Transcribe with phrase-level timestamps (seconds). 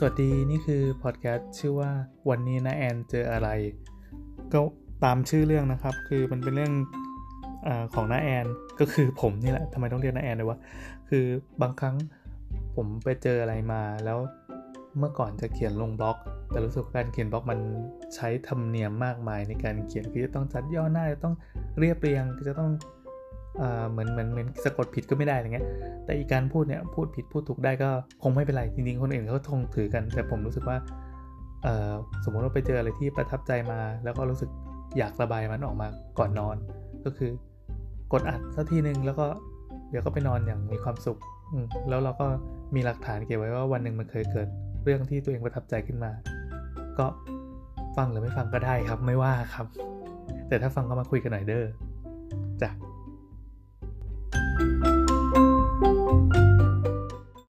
[0.00, 1.90] สวัสดีนี่คือพอดแคสต์ชื่อว่า
[2.30, 3.48] วันนี้นะแอนเจออะไร
[4.52, 4.60] ก็
[5.04, 6.72] ตามชื่อเรื่องนะครับ คือมันเป็นเรื่อง
[7.66, 8.46] อของน้าแอน
[8.80, 10.58] ก็คือผมนี่แหละทำไมต้องเรียกน้าแอนเลยวะ
[11.08, 11.24] คือ
[11.62, 11.96] บางครั้ง
[12.74, 14.18] ผมไปเจออะไรมาแล้ว
[14.98, 16.16] เมื่อก่อนจะเขียนลงบล็อก
[16.50, 17.58] แต่รู้สึกการเขียนบล็อกมัน
[18.14, 21.34] ใช้ธรรมเนียมมากมายในการเขียนคือจะต้องจัดย่อหน้าจะต้อง
[21.78, 22.70] เรียบเรียงจะต้อง
[23.90, 25.66] เหมือนเหมือนเหมือนสะกดผิดก็ไม่ได้อะไรเงี้ย
[26.04, 27.90] แต่อีกการพูดเนี่ยพูดผิดพูดถูกได้ก็
[28.22, 30.76] คงไม่เป็นไรจริงๆคนอื่นเขาทงถือกัน แต่ผมรู้สึกว่า
[32.24, 34.50] สมมติว่าไปเจออะไรที่ประทับใจมา แล้วก็รู้สึก
[34.98, 35.88] อยากระบายมันออกมา
[36.18, 36.56] ก่อนนอน
[37.04, 37.30] ก็คือ
[38.12, 39.26] กดอัดสักทีหนึ่งแล้วก็
[39.90, 41.18] เดี๋ยวก็ไปนอนอย่างมีความสุข
[41.88, 42.26] แล้วเราก็
[42.74, 44.48] มีหลักฐานเก็บไว้ว่าวันหนึ่งมันเคยเกิด
[44.84, 46.12] เรื่องที่ตัวเองประทับใจขึ้นมา
[46.98, 47.06] ก็
[47.96, 49.66] ฟังหรือไม่ฟังก็ได้ครับไม่ว่าครับ
[50.48, 51.64] แต่ถ้าฟังก็มาคุยกันหน่อยเด้อ
[52.62, 52.70] จ้ะ